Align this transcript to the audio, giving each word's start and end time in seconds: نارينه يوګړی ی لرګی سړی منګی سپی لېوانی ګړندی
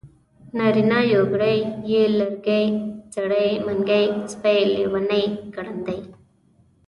نارينه 0.57 0.99
يوګړی 1.13 1.57
ی 1.91 1.99
لرګی 2.17 2.65
سړی 3.13 3.47
منګی 3.65 4.05
سپی 4.31 4.59
لېوانی 4.73 5.25
ګړندی 5.53 5.99